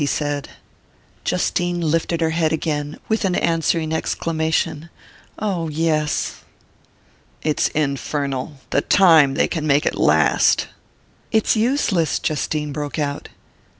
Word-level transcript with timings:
he 0.01 0.07
said. 0.07 0.49
Justine 1.23 1.79
lifted 1.79 2.21
her 2.21 2.31
head 2.31 2.51
again, 2.51 2.97
with 3.07 3.23
an 3.23 3.35
answering 3.35 3.93
exclamation. 3.93 4.89
"Oh, 5.37 5.69
yes!" 5.69 6.37
"It's 7.43 7.67
infernal 7.67 8.53
the 8.71 8.81
time 8.81 9.35
they 9.35 9.47
can 9.47 9.67
make 9.67 9.85
it 9.85 9.93
last." 9.93 10.65
"It's 11.31 11.55
useless!" 11.55 12.17
Justine 12.17 12.73
broke 12.73 12.97
out. 12.97 13.27